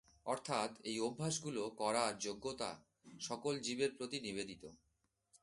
[0.25, 2.71] অর্থাৎ, এই অভ্যাসগুলো করার যোগ্যতা
[3.19, 4.63] সকল জীবের প্রতি নিবেদিত।